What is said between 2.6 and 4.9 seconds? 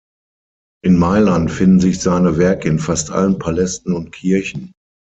in fast allen Palästen und Kirchen.